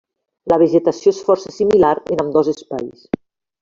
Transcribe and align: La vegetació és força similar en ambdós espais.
La 0.51 0.57
vegetació 0.61 1.13
és 1.17 1.21
força 1.29 1.55
similar 1.59 1.93
en 2.17 2.27
ambdós 2.27 2.53
espais. 2.57 3.09